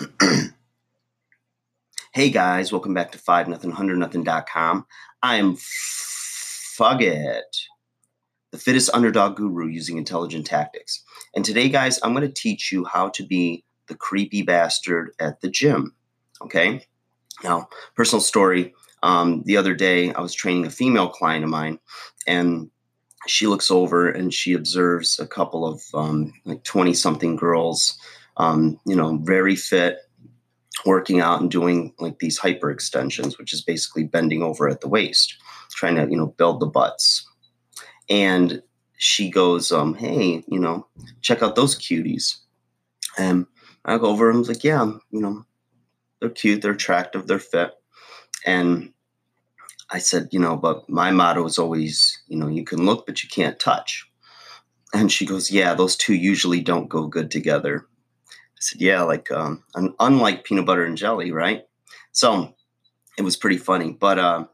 hey 2.14 2.30
guys, 2.30 2.72
welcome 2.72 2.94
back 2.94 3.12
to 3.12 3.18
5 3.18 3.48
nothing 3.48 3.70
100 3.70 3.98
nothing.com. 3.98 4.86
I 5.22 5.36
am 5.36 5.56
Fugget, 6.78 7.42
the 8.50 8.58
fittest 8.58 8.90
underdog 8.94 9.36
guru 9.36 9.66
using 9.66 9.98
intelligent 9.98 10.46
tactics. 10.46 11.04
And 11.34 11.44
today, 11.44 11.68
guys, 11.68 12.00
I'm 12.02 12.14
going 12.14 12.26
to 12.26 12.32
teach 12.32 12.72
you 12.72 12.86
how 12.86 13.10
to 13.10 13.26
be 13.26 13.64
the 13.88 13.94
creepy 13.94 14.40
bastard 14.42 15.10
at 15.20 15.42
the 15.42 15.50
gym. 15.50 15.94
Okay? 16.40 16.86
Now, 17.44 17.68
personal 17.94 18.22
story. 18.22 18.72
Um, 19.02 19.42
the 19.44 19.56
other 19.56 19.74
day, 19.74 20.12
I 20.14 20.20
was 20.20 20.34
training 20.34 20.66
a 20.66 20.70
female 20.70 21.08
client 21.08 21.44
of 21.44 21.50
mine, 21.50 21.78
and 22.26 22.70
she 23.26 23.46
looks 23.46 23.70
over 23.70 24.08
and 24.08 24.32
she 24.32 24.54
observes 24.54 25.18
a 25.18 25.26
couple 25.26 25.66
of 25.66 25.82
um, 25.92 26.32
like 26.46 26.64
20 26.64 26.94
something 26.94 27.36
girls, 27.36 27.98
um, 28.40 28.80
you 28.86 28.96
know, 28.96 29.18
very 29.18 29.54
fit, 29.54 29.98
working 30.86 31.20
out 31.20 31.42
and 31.42 31.50
doing 31.50 31.92
like 31.98 32.20
these 32.20 32.38
hyper 32.38 32.70
extensions, 32.70 33.36
which 33.36 33.52
is 33.52 33.60
basically 33.60 34.04
bending 34.04 34.42
over 34.42 34.66
at 34.66 34.80
the 34.80 34.88
waist, 34.88 35.36
trying 35.72 35.96
to, 35.96 36.08
you 36.10 36.16
know, 36.16 36.28
build 36.38 36.58
the 36.58 36.66
butts. 36.66 37.28
And 38.08 38.62
she 38.96 39.30
goes, 39.30 39.70
um, 39.72 39.92
hey, 39.92 40.42
you 40.48 40.58
know, 40.58 40.86
check 41.20 41.42
out 41.42 41.54
those 41.54 41.78
cuties. 41.78 42.38
And 43.18 43.46
I 43.84 43.98
go 43.98 44.06
over 44.06 44.30
and 44.30 44.36
I 44.36 44.38
was 44.38 44.48
like, 44.48 44.64
yeah, 44.64 44.90
you 45.10 45.20
know, 45.20 45.44
they're 46.20 46.30
cute, 46.30 46.62
they're 46.62 46.72
attractive, 46.72 47.26
they're 47.26 47.38
fit. 47.38 47.72
And 48.46 48.94
I 49.90 49.98
said, 49.98 50.28
you 50.32 50.40
know, 50.40 50.56
but 50.56 50.88
my 50.88 51.10
motto 51.10 51.44
is 51.44 51.58
always, 51.58 52.22
you 52.28 52.38
know, 52.38 52.48
you 52.48 52.64
can 52.64 52.86
look, 52.86 53.04
but 53.04 53.22
you 53.22 53.28
can't 53.28 53.58
touch. 53.58 54.06
And 54.94 55.12
she 55.12 55.26
goes, 55.26 55.50
yeah, 55.50 55.74
those 55.74 55.94
two 55.94 56.14
usually 56.14 56.62
don't 56.62 56.88
go 56.88 57.06
good 57.06 57.30
together. 57.30 57.86
I 58.60 58.62
said, 58.62 58.80
yeah, 58.80 59.02
like, 59.02 59.30
um, 59.30 59.64
unlike 59.98 60.44
peanut 60.44 60.66
butter 60.66 60.84
and 60.84 60.96
jelly, 60.96 61.32
right? 61.32 61.64
So 62.12 62.54
it 63.16 63.22
was 63.22 63.36
pretty 63.36 63.56
funny. 63.56 63.92
But 63.92 64.18
uh, 64.18 64.44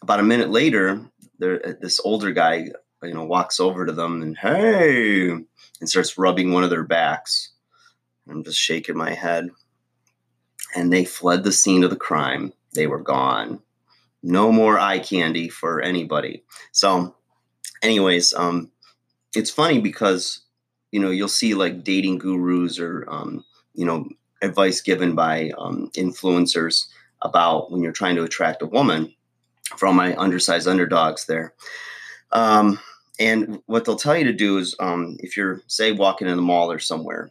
about 0.00 0.20
a 0.20 0.24
minute 0.24 0.50
later, 0.50 1.04
there, 1.38 1.66
uh, 1.66 1.72
this 1.80 2.00
older 2.00 2.32
guy, 2.32 2.68
you 3.02 3.14
know, 3.14 3.24
walks 3.24 3.60
over 3.60 3.84
to 3.84 3.92
them 3.92 4.22
and, 4.22 4.38
hey, 4.38 5.30
and 5.30 5.88
starts 5.88 6.16
rubbing 6.16 6.52
one 6.52 6.64
of 6.64 6.70
their 6.70 6.84
backs. 6.84 7.50
I'm 8.28 8.42
just 8.42 8.58
shaking 8.58 8.96
my 8.96 9.12
head. 9.12 9.50
And 10.74 10.90
they 10.90 11.04
fled 11.04 11.44
the 11.44 11.52
scene 11.52 11.84
of 11.84 11.90
the 11.90 11.96
crime. 11.96 12.54
They 12.74 12.86
were 12.86 13.02
gone 13.02 13.60
no 14.22 14.52
more 14.52 14.78
eye 14.78 14.98
candy 14.98 15.48
for 15.48 15.80
anybody. 15.80 16.44
So, 16.70 17.14
anyways, 17.82 18.32
um, 18.34 18.70
it's 19.34 19.50
funny 19.50 19.80
because 19.80 20.42
you 20.90 21.00
know 21.00 21.10
you'll 21.10 21.28
see 21.28 21.54
like 21.54 21.84
dating 21.84 22.18
gurus 22.18 22.78
or 22.78 23.04
um, 23.08 23.44
you 23.74 23.84
know 23.84 24.08
advice 24.42 24.80
given 24.80 25.14
by 25.14 25.50
um, 25.58 25.90
influencers 25.96 26.86
about 27.22 27.70
when 27.70 27.82
you're 27.82 27.92
trying 27.92 28.16
to 28.16 28.24
attract 28.24 28.62
a 28.62 28.66
woman. 28.66 29.14
For 29.76 29.86
all 29.86 29.94
my 29.94 30.14
undersized 30.16 30.68
underdogs 30.68 31.24
there. 31.24 31.54
Um, 32.32 32.78
and 33.18 33.62
what 33.66 33.84
they'll 33.84 33.96
tell 33.96 34.16
you 34.16 34.24
to 34.24 34.32
do 34.32 34.58
is 34.58 34.74
um, 34.80 35.16
if 35.20 35.34
you're, 35.34 35.62
say, 35.66 35.92
walking 35.92 36.28
in 36.28 36.36
the 36.36 36.42
mall 36.42 36.70
or 36.70 36.78
somewhere 36.78 37.30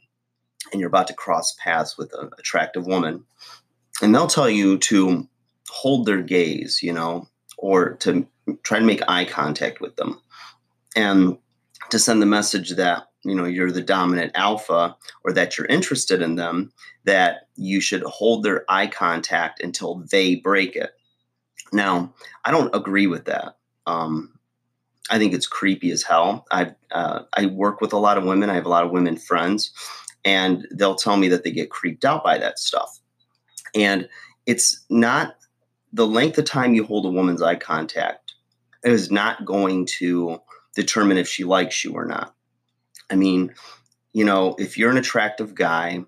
and 0.72 0.80
you're 0.80 0.88
about 0.88 1.08
to 1.08 1.14
cross 1.14 1.56
paths 1.60 1.98
with 1.98 2.14
an 2.18 2.32
attractive 2.40 2.88
woman, 2.88 3.26
and 4.02 4.16
they'll 4.16 4.26
tell 4.26 4.50
you 4.50 4.78
to 4.80 5.28
hold 5.70 6.06
their 6.06 6.22
gaze, 6.22 6.82
you 6.82 6.94
know, 6.94 7.28
or 7.58 7.96
to 7.96 8.26
try 8.64 8.80
to 8.80 8.86
make 8.86 9.02
eye 9.08 9.26
contact 9.26 9.82
with 9.82 9.96
them 9.98 10.20
and 10.96 11.38
to 11.90 12.00
send 12.00 12.22
the 12.22 12.28
message 12.28 12.72
that, 12.72 13.08
you 13.24 13.36
know, 13.36 13.46
you're 13.46 13.72
the 13.72 13.82
dominant 13.82 14.32
alpha 14.36 14.96
or 15.24 15.34
that 15.34 15.58
you're 15.58 15.68
interested 15.68 16.22
in 16.22 16.36
them, 16.36 16.72
that 17.04 17.48
you 17.56 17.82
should 17.82 18.04
hold 18.04 18.44
their 18.44 18.66
eye 18.70 18.88
contact 18.88 19.62
until 19.62 19.96
they 20.12 20.36
break 20.36 20.76
it. 20.76 20.92
Now, 21.74 22.14
I 22.46 22.52
don't 22.52 22.74
agree 22.76 23.08
with 23.08 23.26
that. 23.26 23.58
Um, 23.86 24.34
I 25.10 25.18
think 25.18 25.34
it's 25.34 25.48
creepy 25.48 25.92
as 25.92 26.04
hell. 26.04 26.46
I 26.52 26.74
uh, 26.92 27.24
I 27.34 27.48
work 27.48 27.82
with 27.82 27.94
a 27.94 27.98
lot 27.98 28.18
of 28.18 28.24
women. 28.24 28.50
I 28.50 28.56
have 28.56 28.66
a 28.66 28.70
lot 28.70 28.86
of 28.86 28.92
women 28.92 29.18
friends, 29.18 29.72
and 30.24 30.68
they'll 30.72 30.96
tell 30.96 31.18
me 31.18 31.28
that 31.30 31.44
they 31.44 31.52
get 31.52 31.70
creeped 31.70 32.06
out 32.06 32.24
by 32.24 32.38
that 32.38 32.60
stuff. 32.60 33.00
And 33.76 34.08
it's 34.46 34.86
not 34.90 35.36
the 35.94 36.08
length 36.08 36.38
of 36.38 36.46
time 36.46 36.74
you 36.74 36.86
hold 36.86 37.06
a 37.06 37.10
woman's 37.10 37.42
eye 37.42 37.56
contact 37.56 38.34
is 38.84 39.12
not 39.12 39.46
going 39.46 39.86
to 39.86 40.40
determine 40.76 41.18
if 41.18 41.28
she 41.28 41.44
likes 41.44 41.84
you 41.84 41.94
or 41.94 42.06
not. 42.06 42.34
I 43.10 43.16
mean, 43.16 43.54
you 44.14 44.26
know, 44.26 44.56
if 44.58 44.78
you're 44.78 44.92
an 44.92 44.98
attractive 44.98 45.56
guy 45.56 46.04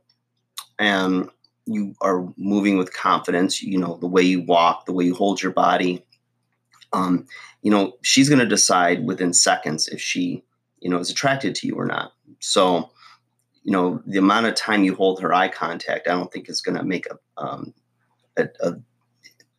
and 0.80 1.30
you 1.66 1.96
are 2.02 2.28
moving 2.38 2.78
with 2.78 2.94
confidence, 2.94 3.62
you 3.62 3.78
know, 3.78 3.98
the 3.98 4.08
way 4.08 4.22
you 4.22 4.42
walk, 4.42 4.86
the 4.86 4.94
way 4.94 5.06
you 5.06 5.16
hold 5.16 5.42
your 5.42 5.52
body, 5.52 6.06
um, 6.92 7.26
you 7.62 7.72
know, 7.72 7.94
she's 8.02 8.30
going 8.30 8.40
to 8.40 8.46
decide 8.46 9.06
within 9.06 9.34
seconds 9.34 9.88
if 9.88 10.02
she, 10.02 10.44
you 10.80 10.90
know, 10.90 10.98
is 10.98 11.10
attracted 11.10 11.56
to 11.56 11.68
you 11.68 11.76
or 11.76 11.86
not. 11.86 12.14
So, 12.40 12.92
you 13.64 13.72
know, 13.72 14.02
the 14.06 14.20
amount 14.20 14.46
of 14.46 14.56
time 14.56 14.84
you 14.84 14.94
hold 14.94 15.22
her 15.22 15.34
eye 15.34 15.48
contact, 15.48 16.08
I 16.08 16.12
don't 16.12 16.32
think 16.32 16.50
is 16.50 16.62
going 16.62 16.78
to 16.78 16.84
make 16.84 17.08
a, 17.08 17.18
um, 17.42 17.74
a, 18.38 18.48
a 18.62 18.74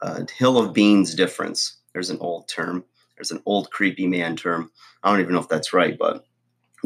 uh, 0.03 0.25
hill 0.37 0.59
of 0.59 0.75
beans 0.75 1.15
difference. 1.15 1.79
There's 1.93 2.11
an 2.11 2.19
old 2.21 2.47
term. 2.49 2.85
There's 3.17 3.31
an 3.31 3.43
old 3.47 3.71
creepy 3.71 4.07
man 4.07 4.37
term. 4.37 4.71
I 5.03 5.11
don't 5.11 5.21
even 5.21 5.35
know 5.35 5.41
if 5.41 5.49
that's 5.49 5.73
right, 5.73 5.97
but 5.99 6.25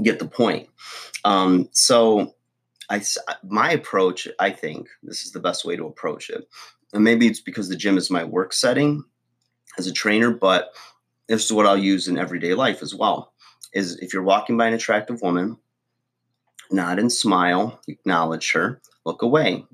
get 0.03 0.19
the 0.19 0.29
point. 0.29 0.69
Um, 1.25 1.69
so, 1.73 2.35
I 2.91 3.03
my 3.45 3.71
approach, 3.73 4.29
I 4.39 4.51
think 4.51 4.89
this 5.03 5.25
is 5.25 5.33
the 5.33 5.41
best 5.41 5.65
way 5.65 5.77
to 5.77 5.87
approach 5.87 6.31
it. 6.31 6.49
And 6.93 7.05
maybe 7.05 7.27
it's 7.27 7.41
because 7.41 7.69
the 7.69 7.77
gym 7.77 7.99
is 7.99 8.11
my 8.11 8.25
work 8.25 8.53
setting 8.53 9.05
as 9.77 9.87
a 9.87 9.93
trainer, 9.93 10.31
but 10.31 10.73
this 11.29 11.45
is 11.45 11.53
what 11.53 11.67
I'll 11.67 11.79
use 11.79 12.09
in 12.09 12.19
everyday 12.19 12.55
life 12.55 12.83
as 12.83 12.95
well. 12.95 13.33
Is 13.75 13.97
if 13.99 14.13
you're 14.13 14.23
walking 14.23 14.57
by 14.57 14.69
an 14.69 14.75
attractive 14.75 15.21
woman, 15.21 15.59
nod 16.71 16.99
and 16.99 17.13
smile, 17.13 17.81
acknowledge 17.87 18.53
her, 18.53 18.81
look 19.05 19.23
away, 19.23 19.67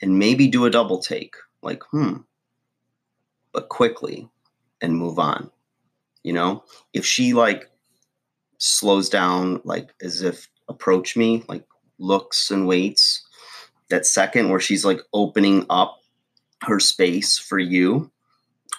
and 0.00 0.18
maybe 0.18 0.46
do 0.46 0.64
a 0.64 0.70
double 0.70 1.00
take. 1.00 1.34
Like, 1.62 1.82
hmm, 1.90 2.18
but 3.52 3.68
quickly 3.68 4.28
and 4.80 4.96
move 4.96 5.18
on. 5.18 5.50
You 6.22 6.32
know, 6.32 6.64
if 6.92 7.04
she 7.04 7.32
like 7.32 7.70
slows 8.58 9.08
down, 9.08 9.60
like 9.64 9.90
as 10.02 10.22
if 10.22 10.48
approach 10.68 11.16
me, 11.16 11.44
like 11.48 11.64
looks 11.98 12.50
and 12.50 12.66
waits, 12.66 13.26
that 13.88 14.06
second 14.06 14.50
where 14.50 14.60
she's 14.60 14.84
like 14.84 15.00
opening 15.12 15.66
up 15.70 15.98
her 16.62 16.78
space 16.78 17.38
for 17.38 17.58
you, 17.58 18.10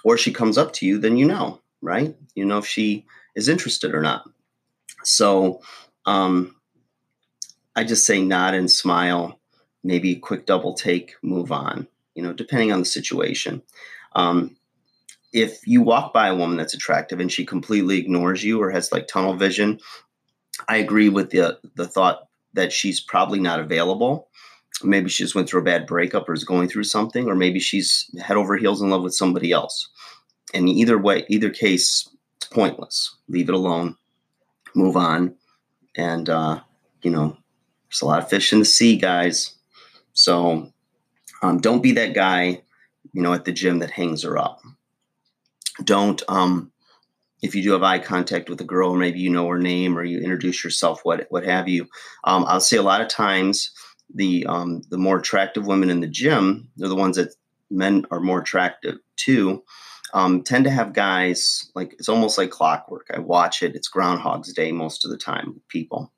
or 0.04 0.18
she 0.18 0.32
comes 0.32 0.58
up 0.58 0.74
to 0.74 0.86
you, 0.86 0.98
then 0.98 1.18
you 1.18 1.26
know, 1.26 1.60
right? 1.82 2.16
You 2.36 2.46
know 2.46 2.60
if 2.60 2.68
she 2.68 3.06
is 3.36 3.50
interested 3.50 3.94
or 3.94 4.02
not. 4.02 4.30
So, 5.04 5.62
um, 6.06 6.56
I 7.76 7.84
just 7.84 8.06
say 8.06 8.22
nod 8.22 8.54
and 8.54 8.70
smile, 8.70 9.40
maybe 9.84 10.16
quick 10.16 10.46
double 10.46 10.74
take, 10.74 11.16
move 11.22 11.52
on, 11.52 11.88
you 12.16 12.22
know, 12.22 12.34
depending 12.34 12.72
on 12.72 12.80
the 12.80 12.86
situation. 12.86 13.62
Um, 14.14 14.58
if 15.34 15.66
you 15.66 15.82
walk 15.82 16.14
by 16.14 16.28
a 16.28 16.36
woman 16.36 16.58
that's 16.58 16.74
attractive 16.74 17.20
and 17.20 17.32
she 17.32 17.46
completely 17.46 17.98
ignores 17.98 18.44
you 18.44 18.62
or 18.62 18.70
has 18.70 18.92
like 18.92 19.08
tunnel 19.08 19.36
vision, 19.36 19.80
I 20.68 20.78
agree 20.78 21.10
with 21.10 21.30
the 21.30 21.60
the 21.76 21.88
thought 21.88 22.28
that 22.54 22.74
she's 22.74 23.00
probably 23.00 23.40
not 23.40 23.60
available. 23.60 24.28
Maybe 24.84 25.10
she 25.10 25.24
just 25.24 25.36
went 25.36 25.48
through 25.48 25.62
a 25.62 25.66
bad 25.66 25.86
breakup 25.86 26.28
or 26.28 26.34
is 26.34 26.44
going 26.44 26.68
through 26.68 26.84
something, 26.86 27.28
or 27.28 27.36
maybe 27.36 27.60
she's 27.60 28.10
head 28.22 28.38
over 28.38 28.58
heels 28.58 28.82
in 28.82 28.90
love 28.90 29.04
with 29.04 29.14
somebody 29.14 29.52
else. 29.52 29.90
And 30.54 30.68
either 30.68 30.98
way, 30.98 31.26
either 31.30 31.50
case, 31.50 32.10
it's 32.38 32.48
pointless. 32.48 33.16
Leave 33.30 33.48
it 33.48 33.56
alone, 33.56 33.96
move 34.76 34.98
on, 34.98 35.36
and 35.96 36.30
uh, 36.30 36.60
you 37.04 37.12
know, 37.12 37.38
there's 37.88 38.02
a 38.02 38.06
lot 38.06 38.22
of 38.22 38.30
fish 38.30 38.52
in 38.52 38.60
the 38.60 38.66
sea, 38.66 38.98
guys. 38.98 39.56
So 40.14 40.74
um, 41.42 41.60
don't 41.60 41.82
be 41.82 41.94
that 41.94 42.14
guy, 42.14 42.62
you 43.14 43.22
know, 43.22 43.34
at 43.34 43.46
the 43.46 43.54
gym 43.54 43.80
that 43.80 43.92
hangs 43.92 44.24
her 44.24 44.38
up 44.38 44.62
don't 45.84 46.22
um, 46.28 46.72
if 47.42 47.56
you 47.56 47.64
do 47.64 47.72
have 47.72 47.84
eye 47.84 48.00
contact 48.00 48.50
with 48.50 48.62
a 48.62 48.66
girl, 48.66 48.96
maybe 48.96 49.20
you 49.20 49.30
know 49.30 49.48
her 49.48 49.58
name 49.58 49.98
or 49.98 50.04
you 50.04 50.20
introduce 50.20 50.64
yourself, 50.64 51.02
what 51.04 51.26
what 51.30 51.44
have 51.44 51.68
you. 51.68 51.88
Um, 52.24 52.46
I'll 52.48 52.62
say 52.62 52.78
a 52.78 52.84
lot 52.84 53.02
of 53.02 53.08
times 53.08 53.72
the 54.14 54.46
um, 54.48 54.82
the 54.90 54.98
more 54.98 55.18
attractive 55.18 55.66
women 55.66 55.90
in 55.90 56.02
the 56.02 56.08
gym, 56.08 56.70
they're 56.78 56.90
the 56.90 56.96
ones 56.96 57.18
that 57.18 57.34
men 57.70 58.06
are 58.12 58.20
more 58.20 58.40
attractive 58.40 58.98
to. 59.18 59.64
Um, 60.14 60.44
tend 60.44 60.66
to 60.66 60.70
have 60.70 60.92
guys 60.94 61.72
like 61.74 61.94
it's 61.94 62.10
almost 62.10 62.38
like 62.38 62.52
clockwork. 62.52 63.08
I 63.14 63.20
watch 63.20 63.64
it; 63.64 63.76
it's 63.76 63.88
Groundhog's 63.88 64.54
Day 64.54 64.72
most 64.72 65.06
of 65.06 65.12
the 65.12 65.18
time. 65.18 65.62
People, 65.70 66.12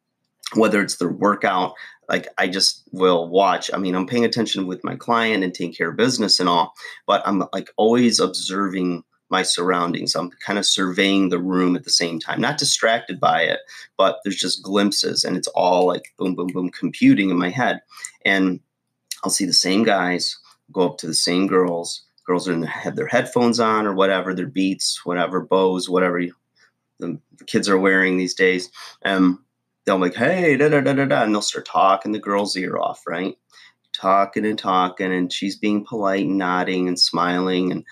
whether 0.56 0.82
it's 0.82 0.98
their 0.98 1.12
workout, 1.12 1.74
like 2.10 2.28
I 2.38 2.48
just 2.48 2.84
will 2.92 3.30
watch. 3.30 3.70
I 3.72 3.78
mean, 3.78 3.96
I'm 3.96 4.08
paying 4.08 4.26
attention 4.26 4.66
with 4.66 4.84
my 4.84 4.96
client 4.96 5.44
and 5.44 5.54
taking 5.54 5.74
care 5.74 5.92
of 5.92 5.98
business 5.98 6.40
and 6.40 6.50
all, 6.50 6.74
but 7.06 7.22
I'm 7.26 7.44
like 7.54 7.70
always 7.78 8.20
observing 8.20 9.04
my 9.34 9.42
surroundings. 9.42 10.16
I'm 10.16 10.30
kind 10.46 10.60
of 10.60 10.66
surveying 10.66 11.30
the 11.30 11.40
room 11.40 11.76
at 11.76 11.84
the 11.84 11.90
same 11.90 12.20
time, 12.20 12.40
not 12.40 12.60
distracted 12.60 13.20
by 13.20 13.42
it, 13.42 13.62
but 13.98 14.20
there's 14.24 14.38
just 14.38 14.62
glimpses 14.62 15.24
and 15.24 15.36
it's 15.36 15.48
all 15.50 15.88
like 15.88 16.14
boom, 16.20 16.36
boom, 16.36 16.48
boom, 16.54 16.70
computing 16.70 17.32
in 17.32 17.38
my 17.40 17.50
head. 17.50 17.82
And 18.24 18.60
I'll 19.24 19.32
see 19.32 19.46
the 19.46 19.52
same 19.52 19.84
guys 19.84 20.38
go 20.72 20.88
up 20.88 21.00
to 21.00 21.08
the 21.08 21.16
same 21.16 21.48
girls. 21.48 22.04
Girls 22.28 22.48
are 22.48 22.54
in 22.54 22.60
the, 22.60 22.68
have 22.68 22.96
their 22.96 23.08
headphones 23.08 23.60
on 23.60 23.88
or 23.88 23.96
whatever, 23.96 24.36
their 24.36 24.46
beats, 24.46 25.04
whatever, 25.04 25.42
Bose, 25.42 25.90
whatever 25.90 26.20
you, 26.20 26.36
the, 27.00 27.20
the, 27.40 27.46
kids 27.46 27.68
are 27.68 27.80
wearing 27.80 28.18
these 28.18 28.36
days. 28.36 28.70
Um, 29.04 29.44
they'll 29.84 29.98
be 29.98 30.04
like, 30.04 30.16
hey, 30.16 30.56
da 30.58 30.70
da 30.70 30.80
da 30.82 30.94
da 30.94 31.06
da, 31.06 31.24
and 31.24 31.34
they'll 31.34 31.42
start 31.42 31.66
talking 31.66 32.12
the 32.12 32.20
girl's 32.20 32.56
ear 32.56 32.78
off, 32.78 33.02
right? 33.08 33.36
Talking 33.94 34.46
and 34.46 34.60
talking, 34.60 35.12
and 35.12 35.34
she's 35.34 35.58
being 35.58 35.84
polite 35.84 36.28
and 36.28 36.38
nodding 36.38 36.88
and 36.88 37.00
smiling. 37.00 37.72
And 37.72 37.84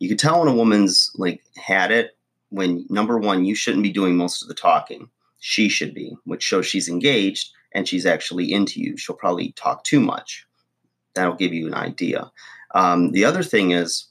you 0.00 0.08
can 0.08 0.16
tell 0.16 0.40
when 0.40 0.48
a 0.48 0.54
woman's 0.54 1.12
like 1.14 1.42
had 1.56 1.92
it 1.92 2.16
when 2.50 2.84
number 2.90 3.16
one, 3.16 3.44
you 3.44 3.54
shouldn't 3.54 3.82
be 3.82 3.92
doing 3.92 4.16
most 4.16 4.42
of 4.42 4.48
the 4.48 4.54
talking. 4.54 5.08
She 5.38 5.68
should 5.68 5.94
be, 5.94 6.16
which 6.24 6.42
shows 6.42 6.66
she's 6.66 6.88
engaged 6.88 7.50
and 7.72 7.88
she's 7.88 8.04
actually 8.04 8.52
into 8.52 8.80
you. 8.80 8.96
She'll 8.96 9.16
probably 9.16 9.52
talk 9.52 9.84
too 9.84 10.00
much. 10.00 10.46
That'll 11.14 11.34
give 11.34 11.54
you 11.54 11.66
an 11.66 11.74
idea. 11.74 12.30
Um, 12.74 13.12
the 13.12 13.24
other 13.24 13.42
thing 13.42 13.70
is, 13.70 14.08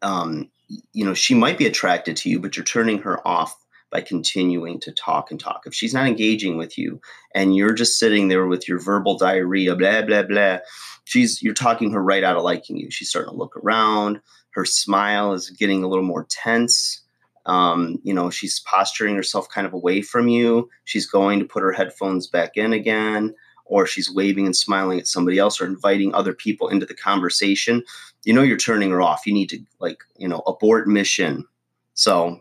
um, 0.00 0.50
you 0.92 1.04
know, 1.04 1.14
she 1.14 1.34
might 1.34 1.58
be 1.58 1.66
attracted 1.66 2.16
to 2.18 2.30
you, 2.30 2.40
but 2.40 2.56
you're 2.56 2.64
turning 2.64 2.98
her 3.02 3.26
off 3.26 3.54
by 3.90 4.00
continuing 4.00 4.80
to 4.80 4.92
talk 4.92 5.30
and 5.30 5.38
talk. 5.38 5.64
If 5.66 5.74
she's 5.74 5.94
not 5.94 6.06
engaging 6.06 6.56
with 6.56 6.78
you 6.78 7.00
and 7.34 7.54
you're 7.54 7.74
just 7.74 7.98
sitting 7.98 8.28
there 8.28 8.46
with 8.46 8.68
your 8.68 8.80
verbal 8.80 9.18
diarrhea, 9.18 9.76
blah, 9.76 10.02
blah, 10.02 10.22
blah, 10.22 10.58
she's 11.04 11.42
you're 11.42 11.54
talking 11.54 11.92
her 11.92 12.02
right 12.02 12.24
out 12.24 12.36
of 12.36 12.42
liking 12.42 12.76
you. 12.76 12.90
She's 12.90 13.10
starting 13.10 13.32
to 13.32 13.36
look 13.36 13.56
around. 13.56 14.20
Her 14.54 14.64
smile 14.64 15.32
is 15.32 15.50
getting 15.50 15.82
a 15.82 15.88
little 15.88 16.04
more 16.04 16.26
tense. 16.30 17.00
Um, 17.44 17.98
you 18.04 18.14
know, 18.14 18.30
she's 18.30 18.60
posturing 18.60 19.16
herself 19.16 19.48
kind 19.48 19.66
of 19.66 19.72
away 19.72 20.00
from 20.00 20.28
you. 20.28 20.70
She's 20.84 21.06
going 21.06 21.40
to 21.40 21.44
put 21.44 21.62
her 21.62 21.72
headphones 21.72 22.28
back 22.28 22.56
in 22.56 22.72
again, 22.72 23.34
or 23.64 23.84
she's 23.84 24.14
waving 24.14 24.46
and 24.46 24.54
smiling 24.54 25.00
at 25.00 25.08
somebody 25.08 25.38
else 25.38 25.60
or 25.60 25.66
inviting 25.66 26.14
other 26.14 26.32
people 26.32 26.68
into 26.68 26.86
the 26.86 26.94
conversation. 26.94 27.82
You 28.22 28.32
know, 28.32 28.42
you're 28.42 28.56
turning 28.56 28.92
her 28.92 29.02
off. 29.02 29.26
You 29.26 29.34
need 29.34 29.50
to, 29.50 29.58
like, 29.80 30.04
you 30.16 30.28
know, 30.28 30.42
abort 30.46 30.86
mission. 30.86 31.44
So 31.94 32.40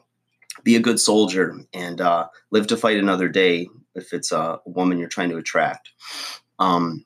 be 0.64 0.76
a 0.76 0.80
good 0.80 1.00
soldier 1.00 1.58
and 1.74 2.00
uh, 2.00 2.28
live 2.52 2.68
to 2.68 2.78
fight 2.78 2.98
another 2.98 3.28
day 3.28 3.68
if 3.96 4.14
it's 4.14 4.32
a 4.32 4.60
woman 4.66 5.00
you're 5.00 5.10
trying 5.10 5.30
to 5.30 5.38
attract. 5.38 5.90
Um, 6.60 7.06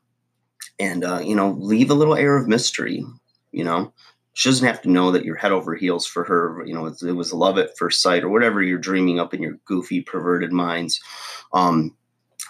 and, 0.80 1.06
uh, 1.06 1.22
you 1.24 1.34
know, 1.34 1.52
leave 1.52 1.90
a 1.90 1.96
little 1.96 2.16
air 2.16 2.36
of 2.36 2.50
mystery, 2.50 3.06
you 3.54 3.64
know 3.64 3.94
she 4.38 4.50
doesn't 4.50 4.68
have 4.68 4.84
to 4.84 4.92
know 4.92 5.10
that 5.10 5.26
you're 5.26 5.36
head 5.36 5.52
over 5.52 5.74
heels 5.74 6.06
for 6.06 6.24
her. 6.24 6.64
You 6.64 6.76
know, 6.76 6.86
it, 6.86 7.02
was 7.14 7.34
love 7.34 7.58
at 7.58 7.76
first 7.76 8.04
sight 8.04 8.24
or 8.24 8.30
whatever 8.30 8.62
you're 8.62 8.78
dreaming 8.78 9.20
up 9.20 9.34
in 9.34 9.42
your 9.42 9.58
goofy, 9.66 10.00
perverted 10.00 10.52
minds. 10.52 11.00
Um, 11.54 11.96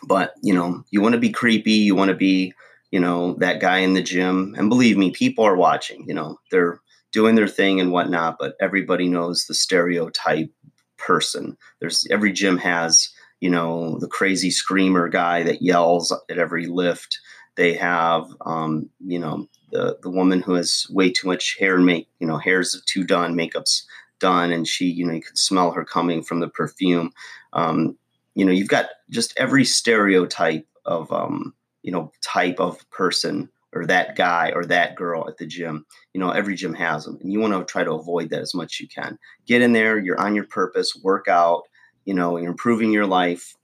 but 0.04 0.34
you 0.44 0.54
know, 0.54 0.84
you 0.92 1.00
want 1.00 1.13
to 1.13 1.19
be 1.19 1.30
creepy. 1.30 1.72
You 1.72 1.95
want 1.95 2.10
to 2.10 2.16
be, 2.16 2.54
you 2.92 3.00
know, 3.00 3.36
that 3.36 3.62
guy 3.62 3.78
in 3.78 3.94
the 3.94 4.01
gym. 4.01 4.54
And 4.57 4.68
believe 4.68 4.98
me, 4.98 5.12
people 5.12 5.45
are 5.45 5.56
watching. 5.56 6.04
You 6.10 6.13
know, 6.13 6.38
they're 6.51 6.81
doing 7.13 7.36
their 7.36 7.48
thing 7.48 7.80
and 7.80 7.94
whatnot. 7.94 8.36
But 8.38 8.56
everybody 8.60 9.07
knows 9.07 9.45
the 9.45 9.54
stereotype 9.54 10.51
person. 10.98 11.56
There's 11.80 12.06
every 12.12 12.33
gym 12.33 12.57
has, 12.57 13.07
you 13.40 13.50
know, 13.50 13.98
the 14.00 14.10
crazy 14.10 14.51
screamer 14.51 15.07
guy 15.07 15.42
that 15.44 15.62
yells 15.62 16.12
at 16.30 16.38
every 16.38 16.68
lift. 16.68 17.18
They 17.57 17.74
have, 17.74 18.27
um, 18.45 18.89
you 19.06 19.19
know, 19.19 19.48
the 19.71 19.98
the 20.01 20.09
woman 20.09 20.42
who 20.42 20.54
has 20.54 20.88
way 20.89 21.12
too 21.12 21.27
much 21.27 21.57
hair 21.59 21.75
and 21.75 21.86
make 21.86 22.07
you 22.19 22.27
know 22.27 22.38
hair's 22.38 22.81
too 22.86 23.04
done 23.04 23.36
makeup's 23.36 23.86
done 24.19 24.51
and 24.51 24.68
she 24.68 24.86
you 24.86 25.06
know 25.06 25.13
you 25.13 25.21
can 25.21 25.36
smell 25.36 25.71
her 25.71 25.83
coming 25.83 26.24
from 26.24 26.39
the 26.39 26.48
perfume. 26.48 27.12
Um, 27.54 27.98
you 28.36 28.45
know 28.45 28.51
you've 28.51 28.69
got 28.69 28.86
just 29.09 29.33
every 29.38 29.65
stereotype 29.65 30.68
of 30.86 31.12
um, 31.12 31.54
you 31.83 31.92
know 31.92 32.12
type 32.21 32.59
of 32.59 32.89
person 32.92 33.50
or 33.74 33.86
that 33.86 34.15
guy 34.15 34.51
or 34.56 34.63
that 34.65 34.95
girl 34.95 35.27
at 35.27 35.38
the 35.38 35.45
gym. 35.45 35.86
You 36.13 36.21
know 36.21 36.30
every 36.31 36.56
gym 36.56 36.74
has 36.75 37.06
them 37.06 37.18
and 37.21 37.31
you 37.31 37.39
want 37.39 37.54
to 37.54 37.65
try 37.71 37.83
to 37.83 37.94
avoid 37.94 38.30
that 38.30 38.42
as 38.42 38.54
much 38.54 38.75
as 38.75 38.80
you 38.81 38.88
can. 38.88 39.18
Get 39.48 39.62
in 39.62 39.74
there 39.74 39.98
you're 39.98 40.19
on 40.19 40.36
your 40.36 40.45
purpose 40.45 40.95
work 41.04 41.27
out 41.27 41.63
you 42.06 42.13
know 42.13 42.38
you're 42.38 42.51
improving 42.51 42.92
your 42.92 43.07
life. 43.07 43.56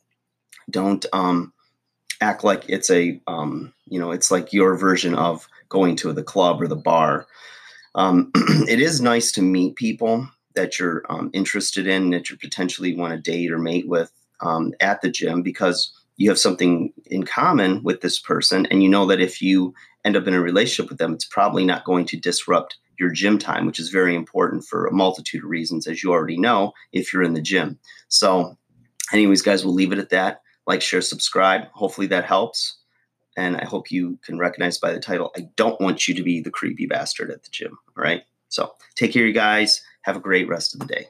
Don't 0.69 1.05
um 1.13 1.52
act 2.23 2.43
like 2.43 2.63
it's 2.67 2.89
a 2.89 3.21
um 3.27 3.73
you 3.85 3.99
know 3.99 4.11
it's 4.11 4.31
like 4.31 4.53
your 4.53 4.75
version 4.75 5.13
of 5.13 5.47
going 5.69 5.95
to 5.97 6.13
the 6.13 6.23
club 6.23 6.61
or 6.61 6.67
the 6.67 6.75
bar. 6.75 7.27
Um, 7.95 8.31
it 8.35 8.79
is 8.79 9.01
nice 9.01 9.31
to 9.33 9.41
meet 9.41 9.75
people 9.75 10.27
that 10.55 10.79
you're 10.79 11.03
um, 11.09 11.29
interested 11.33 11.87
in, 11.87 12.11
that 12.11 12.29
you 12.29 12.37
potentially 12.37 12.95
want 12.95 13.11
to 13.13 13.31
date 13.31 13.51
or 13.51 13.57
mate 13.57 13.87
with 13.87 14.11
um, 14.41 14.73
at 14.79 15.01
the 15.01 15.09
gym 15.09 15.41
because 15.41 15.91
you 16.17 16.29
have 16.29 16.39
something 16.39 16.93
in 17.07 17.23
common 17.23 17.83
with 17.83 18.01
this 18.01 18.19
person. 18.19 18.67
And 18.67 18.83
you 18.83 18.89
know 18.89 19.05
that 19.07 19.19
if 19.19 19.41
you 19.41 19.73
end 20.05 20.15
up 20.15 20.27
in 20.27 20.33
a 20.33 20.41
relationship 20.41 20.89
with 20.89 20.99
them, 20.99 21.13
it's 21.13 21.25
probably 21.25 21.65
not 21.65 21.85
going 21.85 22.05
to 22.07 22.19
disrupt 22.19 22.77
your 22.99 23.09
gym 23.09 23.39
time, 23.39 23.65
which 23.65 23.79
is 23.79 23.89
very 23.89 24.15
important 24.15 24.63
for 24.65 24.85
a 24.85 24.93
multitude 24.93 25.43
of 25.43 25.49
reasons, 25.49 25.87
as 25.87 26.03
you 26.03 26.11
already 26.11 26.37
know, 26.37 26.71
if 26.91 27.11
you're 27.11 27.23
in 27.23 27.33
the 27.33 27.41
gym. 27.41 27.79
So, 28.09 28.57
anyways, 29.11 29.41
guys, 29.41 29.65
we'll 29.65 29.73
leave 29.73 29.91
it 29.91 29.97
at 29.97 30.11
that. 30.11 30.42
Like, 30.65 30.81
share, 30.81 31.01
subscribe. 31.01 31.67
Hopefully 31.73 32.07
that 32.07 32.25
helps. 32.25 32.77
And 33.35 33.57
I 33.57 33.65
hope 33.65 33.91
you 33.91 34.19
can 34.23 34.37
recognize 34.37 34.77
by 34.77 34.93
the 34.93 34.99
title, 34.99 35.31
I 35.35 35.47
don't 35.55 35.81
want 35.81 36.07
you 36.07 36.13
to 36.13 36.23
be 36.23 36.39
the 36.39 36.51
creepy 36.51 36.85
bastard 36.85 37.31
at 37.31 37.43
the 37.43 37.49
gym. 37.49 37.77
All 37.97 38.03
right. 38.03 38.23
So 38.49 38.73
take 38.95 39.11
care, 39.13 39.25
you 39.25 39.33
guys. 39.33 39.81
Have 40.03 40.15
a 40.15 40.21
great 40.21 40.47
rest 40.47 40.73
of 40.73 40.79
the 40.79 40.85
day. 40.85 41.07